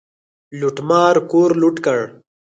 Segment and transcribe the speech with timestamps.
[0.59, 1.99] لوټمار کور لوټ کړ.